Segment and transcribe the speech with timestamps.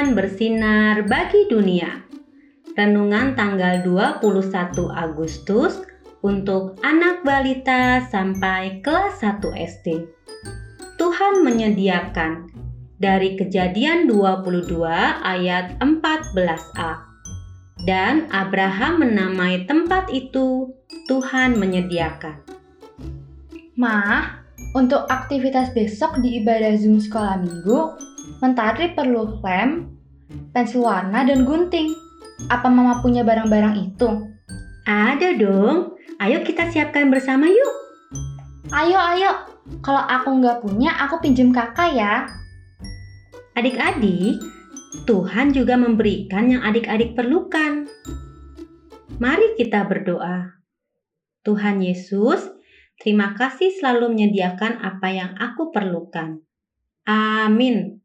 [0.00, 2.00] Tuhan bersinar bagi dunia.
[2.72, 5.76] Renungan tanggal 21 Agustus
[6.24, 10.08] untuk anak balita sampai kelas 1 SD.
[10.96, 12.48] Tuhan menyediakan
[12.96, 14.80] dari Kejadian 22
[15.20, 17.04] ayat 14a.
[17.84, 20.72] Dan Abraham menamai tempat itu
[21.12, 22.40] Tuhan menyediakan.
[23.76, 24.24] Ma,
[24.76, 27.78] untuk aktivitas besok di ibadah Zoom sekolah minggu,
[28.40, 29.90] Mentari perlu lem,
[30.54, 31.92] pensil warna, dan gunting.
[32.48, 34.08] Apa Mama punya barang-barang itu?
[34.88, 35.98] Ada dong.
[36.22, 37.74] Ayo kita siapkan bersama yuk.
[38.72, 39.32] Ayo, ayo.
[39.84, 42.28] Kalau aku nggak punya, aku pinjem kakak ya.
[43.58, 44.40] Adik-adik,
[45.04, 47.84] Tuhan juga memberikan yang adik-adik perlukan.
[49.20, 50.64] Mari kita berdoa.
[51.44, 52.40] Tuhan Yesus,
[53.00, 56.44] terima kasih selalu menyediakan apa yang aku perlukan.
[57.08, 57.98] Amin.